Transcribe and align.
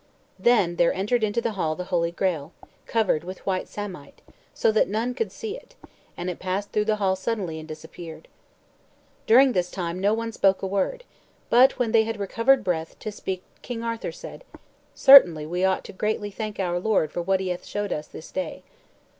Then 0.39 0.77
there 0.77 0.91
entered 0.91 1.23
into 1.23 1.41
the 1.41 1.51
hall 1.51 1.75
the 1.75 1.83
Holy 1.93 2.09
Graal, 2.11 2.53
covered 2.87 3.23
with 3.23 3.45
white 3.45 3.67
samite, 3.67 4.23
so 4.51 4.71
that 4.71 4.87
none 4.87 5.13
could 5.13 5.31
see 5.31 5.55
it, 5.55 5.75
and 6.17 6.27
it 6.27 6.39
passed 6.39 6.71
through 6.71 6.85
the 6.85 6.95
hall 6.95 7.15
suddenly, 7.15 7.59
and 7.59 7.67
disappeared. 7.67 8.27
During 9.27 9.51
this 9.51 9.69
time 9.69 9.99
no 9.99 10.15
one 10.15 10.31
spoke 10.31 10.63
a 10.63 10.65
word, 10.65 11.03
but 11.51 11.77
when 11.77 11.91
they 11.91 12.01
had 12.05 12.17
recovered 12.19 12.63
breath 12.63 12.97
to 12.97 13.11
speak 13.11 13.43
King 13.61 13.83
Arthur 13.83 14.11
said, 14.11 14.43
"Certainly 14.95 15.45
we 15.45 15.63
ought 15.63 15.87
greatly 15.99 16.31
to 16.31 16.35
thank 16.35 16.57
the 16.57 16.79
Lord 16.83 17.11
for 17.11 17.21
what 17.21 17.39
he 17.39 17.49
hath 17.49 17.63
showed 17.67 17.93
us 17.93 18.07
this 18.07 18.31
day." 18.31 18.63